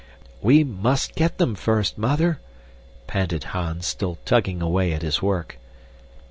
[0.41, 2.39] "We must get them first, Mother,"
[3.05, 5.59] panted Hans, still tugging away at his work.